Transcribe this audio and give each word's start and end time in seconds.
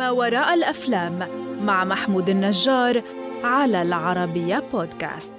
ما 0.00 0.10
وراء 0.10 0.54
الأفلام 0.54 1.18
مع 1.62 1.84
محمود 1.84 2.28
النجار 2.28 3.02
على 3.44 3.82
العربية 3.82 4.62
بودكاست. 4.72 5.34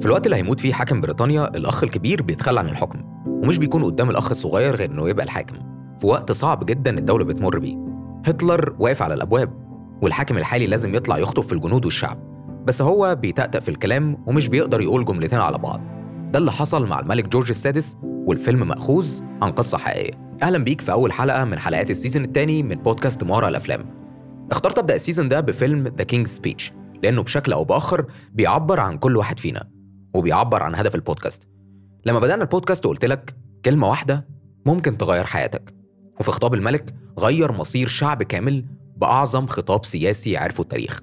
في 0.00 0.06
الوقت 0.06 0.26
اللي 0.26 0.36
هيموت 0.36 0.60
فيه 0.60 0.72
حاكم 0.72 1.00
بريطانيا 1.00 1.56
الأخ 1.56 1.82
الكبير 1.82 2.22
بيتخلى 2.22 2.60
عن 2.60 2.68
الحكم 2.68 2.98
ومش 3.26 3.58
بيكون 3.58 3.84
قدام 3.84 4.10
الأخ 4.10 4.30
الصغير 4.30 4.76
غير 4.76 4.90
إنه 4.90 5.08
يبقى 5.08 5.24
الحاكم 5.24 5.56
في 5.98 6.06
وقت 6.06 6.32
صعب 6.32 6.66
جدا 6.66 6.98
الدولة 6.98 7.24
بتمر 7.24 7.58
بيه. 7.58 7.76
هتلر 8.26 8.76
واقف 8.78 9.02
على 9.02 9.14
الأبواب 9.14 9.52
والحاكم 10.02 10.38
الحالي 10.38 10.66
لازم 10.66 10.94
يطلع 10.94 11.18
يخطب 11.18 11.42
في 11.42 11.52
الجنود 11.52 11.84
والشعب 11.84 12.18
بس 12.66 12.82
هو 12.82 13.14
بيتأتأ 13.14 13.60
في 13.60 13.68
الكلام 13.68 14.24
ومش 14.26 14.48
بيقدر 14.48 14.80
يقول 14.80 15.04
جملتين 15.04 15.40
على 15.40 15.58
بعض. 15.58 15.80
ده 16.32 16.38
اللي 16.38 16.52
حصل 16.52 16.86
مع 16.86 17.00
الملك 17.00 17.28
جورج 17.28 17.48
السادس 17.50 17.96
والفيلم 18.02 18.68
مأخوذ 18.68 19.20
عن 19.42 19.50
قصة 19.50 19.78
حقيقية. 19.78 20.27
أهلا 20.42 20.58
بيك 20.58 20.80
في 20.80 20.92
أول 20.92 21.12
حلقة 21.12 21.44
من 21.44 21.58
حلقات 21.58 21.90
ال 21.90 21.95
season 21.95 22.24
الثاني 22.24 22.62
من 22.62 22.74
بودكاست 22.74 23.24
ما 23.24 23.36
وراء 23.36 23.48
الأفلام. 23.48 23.84
اخترت 24.50 24.78
أبدأ 24.78 24.94
ال 24.94 24.99
season 24.99 25.28
ده 25.28 25.40
بفيلم 25.40 25.88
The 25.88 26.04
King's 26.04 26.26
Speech 26.26 26.72
لأنه 27.02 27.22
بشكل 27.22 27.52
أو 27.52 27.64
بآخر 27.64 28.06
بيعبر 28.32 28.80
عن 28.80 28.98
كل 28.98 29.16
واحد 29.16 29.40
فينا 29.40 29.70
وبيعبر 30.14 30.62
عن 30.62 30.74
هدف 30.74 30.94
البودكاست. 30.94 31.48
لما 32.06 32.18
بدأنا 32.18 32.42
البودكاست 32.42 32.86
قلت 32.86 33.04
لك 33.04 33.36
كلمة 33.64 33.88
واحدة 33.88 34.28
ممكن 34.66 34.98
تغير 34.98 35.24
حياتك 35.24 35.74
وفي 36.20 36.30
خطاب 36.30 36.54
الملك 36.54 36.94
غير 37.18 37.52
مصير 37.52 37.86
شعب 37.86 38.22
كامل 38.22 38.64
بأعظم 38.96 39.46
خطاب 39.46 39.84
سياسي 39.84 40.36
عرفه 40.36 40.62
التاريخ. 40.62 41.00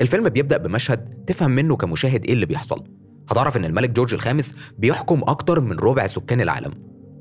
الفيلم 0.00 0.28
بيبدأ 0.28 0.56
بمشهد 0.56 1.24
تفهم 1.26 1.50
منه 1.50 1.76
كمشاهد 1.76 2.24
إيه 2.24 2.32
اللي 2.32 2.46
بيحصل. 2.46 2.84
هتعرف 3.30 3.56
إن 3.56 3.64
الملك 3.64 3.90
جورج 3.90 4.14
الخامس 4.14 4.54
بيحكم 4.78 5.20
أكتر 5.22 5.60
من 5.60 5.78
ربع 5.78 6.06
سكان 6.06 6.40
العالم 6.40 6.72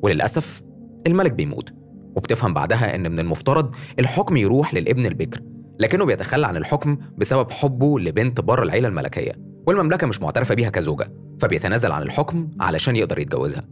وللأسف 0.01 0.61
الملك 1.07 1.31
بيموت 1.31 1.73
وبتفهم 2.15 2.53
بعدها 2.53 2.95
إن 2.95 3.11
من 3.11 3.19
المفترض 3.19 3.75
الحكم 3.99 4.37
يروح 4.37 4.73
للابن 4.73 5.05
البكر 5.05 5.41
لكنه 5.79 6.05
بيتخلى 6.05 6.47
عن 6.47 6.57
الحكم 6.57 6.97
بسبب 7.17 7.51
حبه 7.51 7.99
لبنت 7.99 8.41
بره 8.41 8.63
العيلة 8.63 8.87
الملكية 8.87 9.31
والمملكة 9.67 10.07
مش 10.07 10.21
معترفة 10.21 10.55
بيها 10.55 10.69
كزوجة 10.69 11.13
فبيتنازل 11.39 11.91
عن 11.91 12.01
الحكم 12.01 12.49
علشان 12.59 12.95
يقدر 12.95 13.19
يتجوزها. 13.19 13.63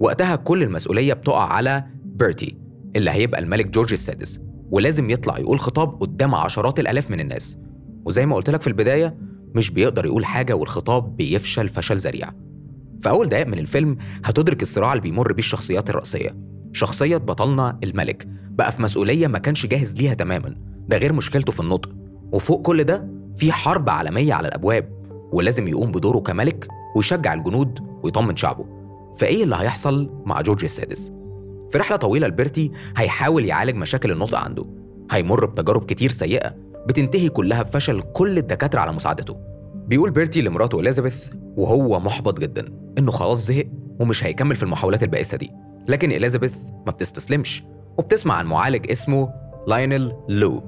وقتها 0.00 0.36
كل 0.36 0.62
المسؤولية 0.62 1.12
بتقع 1.12 1.52
على 1.52 1.84
بيرتي 2.04 2.56
اللي 2.96 3.10
هيبقى 3.10 3.40
الملك 3.40 3.66
جورج 3.66 3.92
السادس 3.92 4.40
ولازم 4.70 5.10
يطلع 5.10 5.38
يقول 5.38 5.60
خطاب 5.60 6.00
قدام 6.00 6.34
عشرات 6.34 6.80
الآلاف 6.80 7.10
من 7.10 7.20
الناس. 7.20 7.58
وزي 8.04 8.26
ما 8.26 8.36
قلت 8.36 8.50
لك 8.50 8.60
في 8.60 8.66
البداية 8.66 9.16
مش 9.54 9.70
بيقدر 9.70 10.04
يقول 10.06 10.24
حاجة 10.24 10.52
والخطاب 10.56 11.16
بيفشل 11.16 11.68
فشل 11.68 11.96
ذريع. 11.96 12.30
في 13.00 13.08
أول 13.08 13.28
دقائق 13.28 13.46
من 13.46 13.58
الفيلم 13.58 13.96
هتدرك 14.24 14.62
الصراع 14.62 14.92
اللي 14.92 15.02
بيمر 15.02 15.32
بيه 15.32 15.38
الشخصيات 15.42 15.90
الرئيسية. 15.90 16.36
شخصية 16.78 17.16
بطلنا 17.16 17.78
الملك. 17.84 18.28
بقى 18.50 18.72
في 18.72 18.82
مسؤولية 18.82 19.26
ما 19.26 19.38
كانش 19.38 19.66
جاهز 19.66 19.94
ليها 19.94 20.14
تماما. 20.14 20.56
ده 20.88 20.96
غير 20.98 21.12
مشكلته 21.12 21.52
في 21.52 21.60
النطق. 21.60 21.90
وفوق 22.32 22.62
كل 22.62 22.84
ده 22.84 23.08
في 23.36 23.52
حرب 23.52 23.90
عالمية 23.90 24.34
على 24.34 24.48
الأبواب 24.48 24.88
ولازم 25.32 25.68
يقوم 25.68 25.92
بدوره 25.92 26.18
كملك 26.18 26.68
ويشجع 26.96 27.34
الجنود 27.34 27.78
ويطمن 28.02 28.36
شعبه. 28.36 28.66
فإيه 29.18 29.44
اللي 29.44 29.56
هيحصل 29.56 30.10
مع 30.26 30.40
جورج 30.40 30.64
السادس؟ 30.64 31.12
في 31.70 31.78
رحلة 31.78 31.96
طويلة 31.96 32.26
لبيرتي 32.26 32.72
هيحاول 32.96 33.44
يعالج 33.44 33.74
مشاكل 33.76 34.12
النطق 34.12 34.38
عنده. 34.38 34.64
هيمر 35.10 35.46
بتجارب 35.46 35.84
كتير 35.84 36.10
سيئة 36.10 36.54
بتنتهي 36.86 37.28
كلها 37.28 37.62
بفشل 37.62 38.00
كل 38.00 38.38
الدكاترة 38.38 38.80
على 38.80 38.92
مساعدته. 38.92 39.36
بيقول 39.86 40.10
بيرتي 40.10 40.42
لمراته 40.42 40.80
إليزابيث 40.80 41.30
وهو 41.56 42.00
محبط 42.00 42.40
جدا 42.40 42.72
إنه 42.98 43.10
خلاص 43.10 43.46
زهق 43.46 43.66
ومش 44.00 44.24
هيكمل 44.24 44.56
في 44.56 44.62
المحاولات 44.62 45.02
البائسة 45.02 45.36
دي. 45.36 45.50
لكن 45.88 46.12
إليزابيث 46.12 46.56
ما 46.86 46.92
بتستسلمش 46.92 47.64
وبتسمع 47.98 48.34
عن 48.34 48.46
معالج 48.46 48.90
اسمه 48.90 49.28
لاينل 49.66 50.12
لوج 50.28 50.62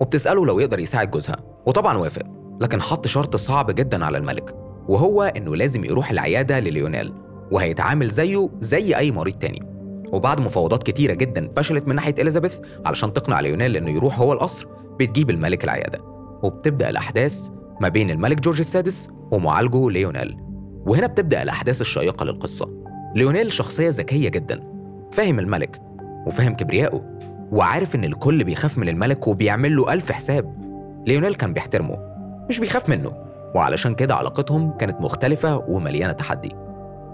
وبتسأله 0.00 0.46
لو 0.46 0.60
يقدر 0.60 0.78
يساعد 0.78 1.10
جوزها 1.10 1.36
وطبعا 1.66 1.98
وافق 1.98 2.26
لكن 2.60 2.80
حط 2.80 3.06
شرط 3.06 3.36
صعب 3.36 3.70
جدا 3.70 4.04
على 4.04 4.18
الملك 4.18 4.54
وهو 4.88 5.22
إنه 5.22 5.56
لازم 5.56 5.84
يروح 5.84 6.10
العيادة 6.10 6.60
لليونيل 6.60 7.12
وهيتعامل 7.52 8.08
زيه 8.08 8.48
زي 8.60 8.96
أي 8.96 9.10
مريض 9.12 9.34
تاني. 9.34 9.62
وبعد 10.12 10.40
مفاوضات 10.40 10.82
كتيرة 10.82 11.14
جدا 11.14 11.48
فشلت 11.56 11.88
من 11.88 11.94
ناحية 11.94 12.14
إليزابيث 12.18 12.60
علشان 12.86 13.12
تقنع 13.12 13.40
ليونيل 13.40 13.76
إنه 13.76 13.90
يروح 13.90 14.18
هو 14.20 14.32
القصر 14.32 14.66
بتجيب 15.00 15.30
الملك 15.30 15.64
العيادة 15.64 16.00
وبتبدأ 16.42 16.88
الأحداث 16.90 17.48
ما 17.80 17.88
بين 17.88 18.10
الملك 18.10 18.40
جورج 18.40 18.58
السادس 18.58 19.10
ومعالجه 19.30 19.90
ليونيل 19.90 20.36
وهنا 20.86 21.06
بتبدأ 21.06 21.42
الأحداث 21.42 21.80
الشيقة 21.80 22.24
للقصة. 22.24 22.85
ليونيل 23.16 23.52
شخصية 23.52 23.88
ذكية 23.88 24.28
جدا. 24.28 24.62
فاهم 25.12 25.38
الملك 25.38 25.80
وفاهم 26.26 26.54
كبريائه 26.54 27.02
وعارف 27.52 27.94
إن 27.94 28.04
الكل 28.04 28.44
بيخاف 28.44 28.78
من 28.78 28.88
الملك 28.88 29.26
وبيعمل 29.26 29.76
له 29.76 29.92
ألف 29.92 30.12
حساب. 30.12 30.54
ليونيل 31.06 31.34
كان 31.34 31.52
بيحترمه 31.52 31.96
مش 32.48 32.60
بيخاف 32.60 32.88
منه 32.88 33.12
وعلشان 33.54 33.94
كده 33.94 34.14
علاقتهم 34.14 34.70
كانت 34.70 35.00
مختلفة 35.00 35.56
ومليانة 35.56 36.12
تحدي. 36.12 36.48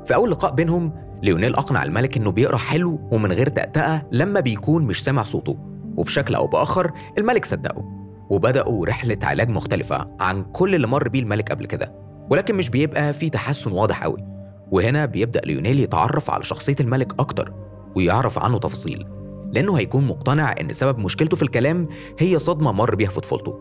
في 0.05 0.15
أول 0.15 0.31
لقاء 0.31 0.55
بينهم 0.55 0.93
ليونيل 1.23 1.55
أقنع 1.55 1.83
الملك 1.83 2.17
إنه 2.17 2.31
بيقرأ 2.31 2.57
حلو 2.57 3.01
ومن 3.13 3.33
غير 3.33 3.47
تأتأة 3.49 4.03
لما 4.13 4.41
بيكون 4.41 4.83
مش 4.85 5.05
سامع 5.05 5.23
صوته. 5.23 5.57
وبشكل 5.97 6.35
أو 6.35 6.47
بآخر 6.47 6.93
الملك 7.19 7.45
صدقه 7.45 7.85
وبدأوا 8.31 8.87
رحلة 8.87 9.19
علاج 9.23 9.49
مختلفة 9.49 10.09
عن 10.21 10.45
كل 10.45 10.75
اللي 10.75 10.87
مر 10.87 11.09
بيه 11.09 11.21
الملك 11.21 11.51
قبل 11.51 11.67
كده. 11.67 11.93
ولكن 12.31 12.55
مش 12.55 12.69
بيبقى 12.69 13.13
في 13.13 13.31
تحسن 13.31 13.73
واضح 13.73 14.03
قوي. 14.03 14.32
وهنا 14.73 15.07
بيبدأ 15.07 15.41
ليونيل 15.41 15.81
يتعرف 15.81 16.31
على 16.31 16.43
شخصية 16.43 16.77
الملك 16.81 17.21
أكتر 17.21 17.53
ويعرف 17.95 18.39
عنه 18.39 18.59
تفاصيل 18.59 19.07
لأنه 19.53 19.75
هيكون 19.79 20.07
مقتنع 20.07 20.55
إن 20.61 20.73
سبب 20.73 20.99
مشكلته 20.99 21.37
في 21.37 21.43
الكلام 21.43 21.89
هي 22.19 22.39
صدمة 22.39 22.73
مر 22.73 22.95
بيها 22.95 23.09
في 23.09 23.21
طفولته 23.21 23.59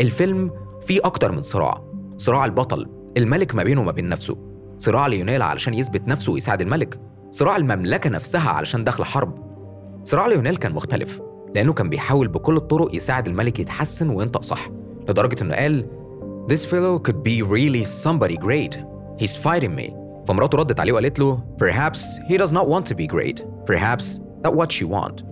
الفيلم 0.00 0.50
فيه 0.86 1.00
أكتر 1.04 1.32
من 1.32 1.42
صراع 1.42 1.82
صراع 2.16 2.44
البطل 2.44 2.86
الملك 3.16 3.54
ما 3.54 3.62
بينه 3.62 3.80
وما 3.80 3.92
بين 3.92 4.08
نفسه 4.08 4.36
صراع 4.78 5.06
ليونيل 5.06 5.42
علشان 5.42 5.74
يثبت 5.74 6.08
نفسه 6.08 6.32
ويساعد 6.32 6.60
الملك 6.60 7.00
صراع 7.30 7.56
المملكة 7.56 8.10
نفسها 8.10 8.50
علشان 8.50 8.84
داخل 8.84 9.04
حرب 9.04 9.34
صراع 10.02 10.26
ليونيل 10.26 10.56
كان 10.56 10.72
مختلف 10.72 11.20
لأنه 11.54 11.72
كان 11.72 11.88
بيحاول 11.88 12.28
بكل 12.28 12.56
الطرق 12.56 12.96
يساعد 12.96 13.28
الملك 13.28 13.60
يتحسن 13.60 14.10
وينطق 14.10 14.42
صح 14.42 14.68
لدرجة 15.08 15.42
إنه 15.42 15.54
قال 15.54 15.86
This 16.48 16.64
fellow 16.64 17.00
could 17.00 17.24
be 17.24 17.42
really 17.42 17.82
somebody 17.82 18.36
great. 18.36 18.78
He's 19.18 19.34
fighting 19.34 19.74
me. 19.74 20.05
فمراته 20.26 20.58
ردت 20.58 20.80
عليه 20.80 20.92
وقالت 20.92 21.18
له 21.18 21.44
Perhaps 21.64 21.98
he 22.28 22.36
does 22.38 22.50
not 22.52 22.66
want 22.68 22.86
to 22.92 22.94
be 22.94 23.06
great. 23.06 23.42
Perhaps 23.70 24.20
not 24.46 24.54
what 24.54 24.80
you 24.80 24.88
want. 24.88 25.24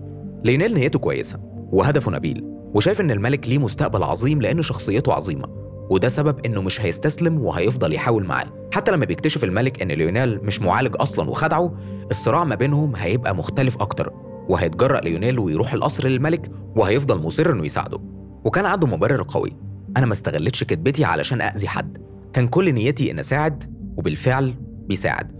ليونيل 0.44 0.74
نيته 0.74 0.98
كويسة 0.98 1.38
وهدفه 1.72 2.10
نبيل. 2.10 2.44
وشايف 2.74 3.00
إن 3.00 3.10
الملك 3.10 3.48
ليه 3.48 3.58
مستقبل 3.58 4.02
عظيم 4.02 4.42
لأن 4.42 4.62
شخصيته 4.62 5.12
عظيمة. 5.12 5.46
وده 5.90 6.08
سبب 6.08 6.46
إنه 6.46 6.62
مش 6.62 6.80
هيستسلم 6.80 7.40
وهيفضل 7.40 7.92
يحاول 7.94 8.24
معاه. 8.24 8.46
حتى 8.74 8.92
لما 8.92 9.04
بيكتشف 9.04 9.44
الملك 9.44 9.82
إن 9.82 9.88
ليونيل 9.88 10.40
مش 10.44 10.62
معالج 10.62 10.94
أصلا 10.98 11.30
وخدعه 11.30 11.74
الصراع 12.10 12.44
ما 12.44 12.54
بينهم 12.54 12.96
هيبقى 12.96 13.34
مختلف 13.34 13.76
أكتر. 13.76 14.12
وهيتجرأ 14.48 15.00
ليونيل 15.00 15.38
ويروح 15.38 15.72
القصر 15.72 16.06
للملك 16.08 16.50
وهيفضل 16.76 17.18
مصر 17.22 17.52
إنه 17.52 17.64
يساعده. 17.64 17.98
وكان 18.44 18.66
عنده 18.66 18.86
مبرر 18.86 19.24
قوي. 19.28 19.56
أنا 19.96 20.06
ما 20.06 20.12
استغلتش 20.12 20.64
كدبتي 20.64 21.04
علشان 21.04 21.40
أذي 21.40 21.68
حد. 21.68 21.98
كان 22.32 22.48
كل 22.48 22.74
نيتي 22.74 23.10
إن 23.10 23.18
أساعد 23.18 23.74
وبالفعل 23.96 24.54
بيساعد. 24.88 25.32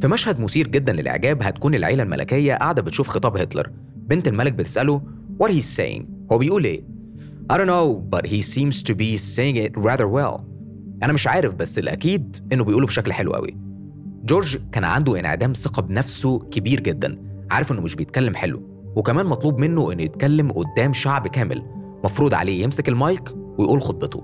في 0.00 0.08
مشهد 0.08 0.40
مثير 0.40 0.66
جدا 0.66 0.92
للإعجاب 0.92 1.42
هتكون 1.42 1.74
العيلة 1.74 2.02
الملكية 2.02 2.54
قاعدة 2.54 2.82
بتشوف 2.82 3.08
خطاب 3.08 3.36
هتلر. 3.36 3.70
بنت 3.96 4.28
الملك 4.28 4.52
بتسأله 4.52 5.02
what 5.42 5.48
he's 5.48 5.76
saying? 5.78 6.02
هو 6.32 6.38
بيقول 6.38 6.64
إيه؟ 6.64 6.84
I 7.52 7.56
don't 7.56 7.68
know 7.68 8.16
but 8.16 8.26
he 8.26 8.42
seems 8.42 8.82
to 8.82 8.94
be 8.94 9.16
saying 9.16 9.56
it 9.56 9.82
rather 9.82 10.06
well. 10.06 10.40
أنا 11.02 11.12
مش 11.12 11.26
عارف 11.26 11.54
بس 11.54 11.78
الأكيد 11.78 12.36
إنه 12.52 12.64
بيقوله 12.64 12.86
بشكل 12.86 13.12
حلو 13.12 13.32
قوي 13.32 13.56
جورج 14.24 14.58
كان 14.72 14.84
عنده 14.84 15.18
انعدام 15.20 15.52
ثقة 15.52 15.82
بنفسه 15.82 16.38
كبير 16.38 16.80
جدا. 16.80 17.18
عارف 17.50 17.72
إنه 17.72 17.80
مش 17.80 17.94
بيتكلم 17.94 18.34
حلو. 18.34 18.62
وكمان 18.96 19.26
مطلوب 19.26 19.58
منه 19.58 19.92
إنه 19.92 20.02
يتكلم 20.02 20.52
قدام 20.52 20.92
شعب 20.92 21.28
كامل. 21.28 21.62
مفروض 22.04 22.34
عليه 22.34 22.62
يمسك 22.62 22.88
المايك 22.88 23.32
ويقول 23.58 23.82
خطبته. 23.82 24.22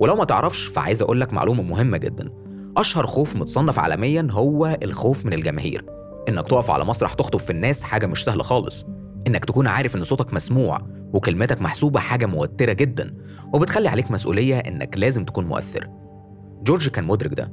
ولو 0.00 0.16
ما 0.16 0.24
تعرفش 0.24 0.66
فعايز 0.66 1.02
أقول 1.02 1.20
لك 1.20 1.32
معلومة 1.32 1.62
مهمة 1.62 1.96
جدا. 1.96 2.30
أشهر 2.76 3.06
خوف 3.06 3.36
متصنف 3.36 3.78
عالميا 3.78 4.28
هو 4.30 4.78
الخوف 4.82 5.26
من 5.26 5.32
الجماهير. 5.32 5.84
إنك 6.28 6.48
تقف 6.48 6.70
على 6.70 6.84
مسرح 6.84 7.12
تخطب 7.12 7.40
في 7.40 7.50
الناس 7.50 7.82
حاجة 7.82 8.06
مش 8.06 8.24
سهلة 8.24 8.42
خالص. 8.42 8.86
إنك 9.26 9.44
تكون 9.44 9.66
عارف 9.66 9.96
إن 9.96 10.04
صوتك 10.04 10.34
مسموع 10.34 10.80
وكلمتك 11.12 11.62
محسوبة 11.62 12.00
حاجة 12.00 12.26
موترة 12.26 12.72
جدا 12.72 13.14
وبتخلي 13.54 13.88
عليك 13.88 14.10
مسؤولية 14.10 14.58
إنك 14.58 14.98
لازم 14.98 15.24
تكون 15.24 15.44
مؤثر. 15.46 15.88
جورج 16.62 16.88
كان 16.88 17.04
مدرك 17.04 17.34
ده. 17.34 17.52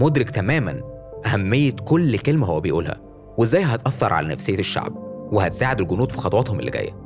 مدرك 0.00 0.30
تماما 0.30 0.80
أهمية 1.26 1.72
كل 1.72 2.18
كلمة 2.18 2.46
هو 2.46 2.60
بيقولها 2.60 3.00
وإزاي 3.38 3.62
هتأثر 3.62 4.12
على 4.12 4.28
نفسية 4.28 4.58
الشعب 4.58 4.92
وهتساعد 5.32 5.80
الجنود 5.80 6.12
في 6.12 6.18
خطواتهم 6.18 6.60
اللي 6.60 6.70
جاية. 6.70 6.96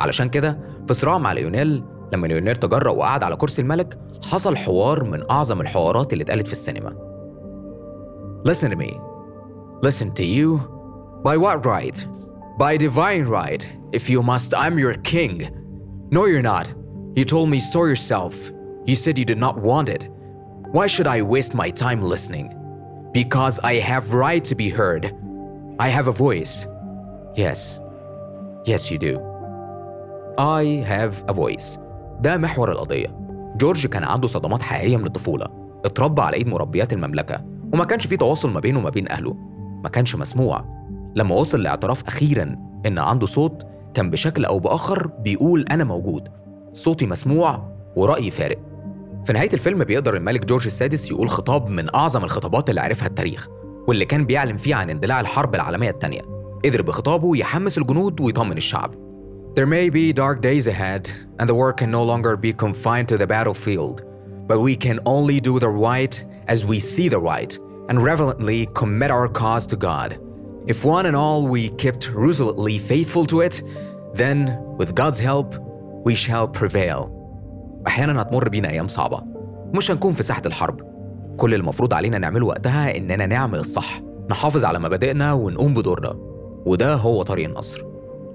علشان 0.00 0.28
كده 0.28 0.58
في 0.88 0.94
صراع 0.94 1.18
مع 1.18 1.32
ليونيل 1.32 1.82
لما 2.12 2.26
ليونيل 2.26 2.56
تجرأ 2.56 2.90
وقعد 2.90 3.22
على 3.22 3.36
كرسي 3.36 3.62
الملك 3.62 3.98
حصل 4.30 4.56
حوار 4.56 5.04
من 5.04 5.30
أعظم 5.30 5.60
الحوارات 5.60 6.12
اللي 6.12 6.24
اتقالت 6.24 6.46
في 6.46 6.52
السينما. 6.52 7.05
Listen 8.45 8.69
to 8.71 8.75
me. 8.75 8.99
Listen 9.81 10.11
to 10.13 10.25
you. 10.25 10.57
By 11.23 11.37
what 11.37 11.65
right? 11.65 11.97
By 12.57 12.77
divine 12.77 13.25
right. 13.25 13.67
If 13.91 14.09
you 14.09 14.23
must, 14.23 14.53
I'm 14.53 14.79
your 14.79 14.95
king. 14.95 15.49
No, 16.11 16.25
you're 16.25 16.41
not. 16.41 16.73
You 17.15 17.25
told 17.25 17.49
me 17.49 17.59
so 17.59 17.85
yourself. 17.85 18.51
You 18.85 18.95
said 18.95 19.17
you 19.17 19.25
did 19.25 19.37
not 19.37 19.59
want 19.59 19.89
it. 19.89 20.07
Why 20.71 20.87
should 20.87 21.07
I 21.07 21.21
waste 21.21 21.53
my 21.53 21.69
time 21.69 22.01
listening? 22.01 22.47
Because 23.13 23.59
I 23.59 23.75
have 23.75 24.13
right 24.13 24.43
to 24.45 24.55
be 24.55 24.69
heard. 24.69 25.13
I 25.79 25.89
have 25.89 26.07
a 26.07 26.11
voice. 26.11 26.65
Yes. 27.35 27.79
Yes, 28.65 28.89
you 28.91 28.97
do. 28.97 29.19
I 30.37 30.63
have 30.87 31.23
a 31.27 31.33
voice. 31.33 31.77
ده 32.21 32.37
محور 32.37 32.71
القضية. 32.71 33.07
جورج 33.57 33.87
كان 33.87 34.03
عنده 34.03 34.27
صدمات 34.27 34.61
حقيقية 34.61 34.97
من 34.97 35.05
الطفولة. 35.05 35.45
اتربى 35.85 36.21
على 36.21 36.37
إيد 36.37 36.47
مربيات 36.47 36.93
المملكة 36.93 37.41
وما 37.76 37.84
كانش 37.84 38.06
في 38.06 38.16
تواصل 38.16 38.50
ما 38.50 38.60
بينه 38.60 38.78
وما 38.78 38.90
بين 38.90 39.08
أهله. 39.08 39.36
ما 39.82 39.88
كانش 39.88 40.16
مسموع. 40.16 40.64
لما 41.16 41.34
وصل 41.34 41.62
لاعتراف 41.62 42.02
أخيراً 42.06 42.56
إن 42.86 42.98
عنده 42.98 43.26
صوت 43.26 43.66
كان 43.94 44.10
بشكل 44.10 44.44
أو 44.44 44.58
بآخر 44.58 45.06
بيقول 45.06 45.64
أنا 45.70 45.84
موجود. 45.84 46.28
صوتي 46.72 47.06
مسموع 47.06 47.72
ورأيي 47.96 48.30
فارق. 48.30 48.58
في 49.24 49.32
نهاية 49.32 49.52
الفيلم 49.52 49.84
بيقدر 49.84 50.16
الملك 50.16 50.44
جورج 50.44 50.66
السادس 50.66 51.10
يقول 51.10 51.30
خطاب 51.30 51.66
من 51.68 51.94
أعظم 51.94 52.24
الخطابات 52.24 52.70
اللي 52.70 52.80
عرفها 52.80 53.06
التاريخ 53.08 53.48
واللي 53.88 54.04
كان 54.04 54.26
بيعلن 54.26 54.56
فيه 54.56 54.74
عن 54.74 54.90
اندلاع 54.90 55.20
الحرب 55.20 55.54
العالمية 55.54 55.90
الثانية 55.90 56.20
قدر 56.64 56.82
بخطابه 56.82 57.36
يحمس 57.36 57.78
الجنود 57.78 58.20
ويطمن 58.20 58.56
الشعب 58.56 58.94
There 59.58 59.66
may 59.66 59.90
be 59.90 60.12
dark 60.12 60.42
days 60.42 60.66
ahead, 60.66 61.10
and 61.40 61.48
the 61.48 61.54
war 61.54 61.72
can 61.72 61.90
no 61.90 62.02
longer 62.02 62.36
be 62.36 62.52
confined 62.52 63.08
to 63.08 63.16
the 63.16 63.26
battlefield, 63.26 64.02
but 64.48 64.60
we 64.60 64.76
can 64.76 64.98
only 65.06 65.40
do 65.40 65.58
the 65.58 65.72
right 65.88 66.24
as 66.48 66.64
we 66.64 66.78
see 66.78 67.08
the 67.08 67.18
right, 67.18 67.58
and 67.88 68.02
reverently 68.02 68.66
commit 68.80 69.10
our 69.10 69.28
cause 69.28 69.66
to 69.66 69.76
God. 69.76 70.18
If 70.66 70.84
one 70.84 71.06
and 71.06 71.16
all 71.16 71.46
we 71.46 71.68
kept 71.84 72.10
resolutely 72.14 72.78
faithful 72.78 73.24
to 73.26 73.40
it, 73.40 73.62
then, 74.14 74.38
with 74.78 74.94
God's 74.94 75.20
help, 75.20 75.48
we 76.04 76.14
shall 76.14 76.48
prevail. 76.48 77.12
أحيانا 77.86 78.22
هتمر 78.22 78.48
بينا 78.48 78.68
أيام 78.68 78.88
صعبة. 78.88 79.22
مش 79.74 79.90
هنكون 79.90 80.12
في 80.12 80.22
ساحة 80.22 80.42
الحرب. 80.46 80.80
كل 81.36 81.54
المفروض 81.54 81.94
علينا 81.94 82.18
نعمله 82.18 82.46
وقتها 82.46 82.96
إننا 82.96 83.26
نعمل 83.26 83.58
الصح. 83.58 84.00
نحافظ 84.30 84.64
على 84.64 84.78
مبادئنا 84.78 85.32
ونقوم 85.32 85.74
بدورنا. 85.74 86.16
وده 86.66 86.94
هو 86.94 87.22
طريق 87.22 87.48
النصر. 87.48 87.84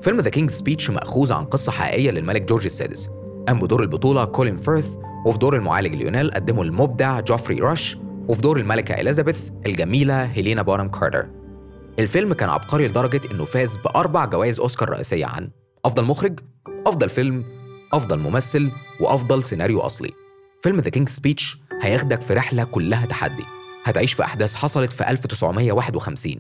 فيلم 0.02 0.20
The 0.20 0.30
King's 0.30 0.50
Speech 0.50 0.90
مأخوذ 0.90 1.34
عن 1.34 1.46
قصة 1.46 1.72
حقيقية 1.72 2.12
للملك 2.12 2.42
جورج 2.42 2.66
السادس. 2.66 3.10
قام 3.48 3.60
بدور 3.60 3.82
البطولة 3.84 4.26
كولين 4.26 4.58
فيرث 4.58 4.96
وفي 5.26 5.38
دور 5.38 5.56
المعالج 5.56 5.96
ليونيل 5.96 6.32
قدمه 6.32 6.62
المبدع 6.62 7.20
جوفري 7.20 7.60
راش 7.60 7.98
وفي 8.28 8.42
دور 8.42 8.58
الملكة 8.60 9.02
إليزابيث 9.02 9.50
الجميلة 9.66 10.24
هيلينا 10.24 10.62
بونهام 10.62 10.90
كارتر 10.90 11.28
الفيلم 12.00 12.34
كان 12.34 12.50
عبقري 12.50 12.88
لدرجة 12.88 13.22
إنه 13.32 13.46
فاز 13.46 13.78
بأربع 13.78 14.26
جوائز 14.26 14.60
أوسكار 14.60 14.90
رئيسية 14.90 15.26
عن 15.26 15.50
أفضل 15.86 16.04
مخرج 16.04 16.40
أفضل 16.88 17.10
فيلم 17.10 17.46
أفضل 17.94 18.20
ممثل 18.20 18.72
وأفضل 19.02 19.44
سيناريو 19.44 19.80
أصلي. 19.80 20.12
فيلم 20.64 20.80
The 20.80 20.90
King's 20.90 21.10
Speech 21.10 21.58
هياخدك 21.82 22.22
في 22.22 22.34
رحلة 22.34 22.64
كلها 22.64 23.06
تحدي. 23.06 23.44
هتعيش 23.84 24.14
في 24.14 24.24
أحداث 24.24 24.56
حصلت 24.56 24.94
في 24.94 25.10
1951 25.10 26.36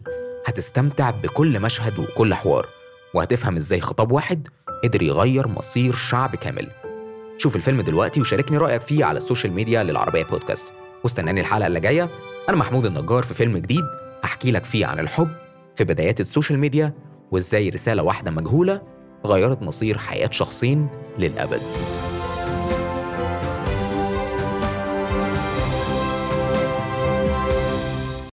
هتستمتع 0.45 1.09
بكل 1.09 1.59
مشهد 1.59 1.99
وكل 1.99 2.33
حوار. 2.33 2.67
وهتفهم 3.13 3.55
إزاي 3.55 3.81
خطاب 3.81 4.11
واحد 4.11 4.47
قدر 4.83 5.01
يغير 5.01 5.47
مصير 5.47 5.95
شعب 5.95 6.35
كامل. 6.35 6.67
شوف 7.37 7.55
الفيلم 7.55 7.81
دلوقتي 7.81 8.21
وشاركني 8.21 8.57
رأيك 8.57 8.81
فيه 8.81 9.05
على 9.05 9.17
السوشيال 9.17 9.53
ميديا 9.53 9.83
لعربية 9.83 10.23
بودكاست. 10.23 10.73
واستناني 11.03 11.41
الحلقة 11.41 11.67
اللي 11.67 11.79
جاية. 11.79 12.09
أنا 12.49 12.57
محمود 12.57 12.85
النجار 12.85 13.23
في 13.23 13.33
فيلم 13.33 13.57
جديد 13.57 13.83
أحكي 14.23 14.51
لك 14.51 14.65
فيه 14.65 14.85
عن 14.85 14.99
الحب 14.99 15.29
في 15.75 15.83
بدايات 15.83 16.19
السوشيال 16.19 16.59
ميديا 16.59 16.93
وإزاي 17.31 17.69
رسالة 17.69 18.03
واحدة 18.03 18.31
مجهولة 18.31 18.81
غيرت 19.25 19.61
مصير 19.61 19.97
حياة 19.97 20.29
شخصين 20.31 20.87
للأبد. 21.17 21.61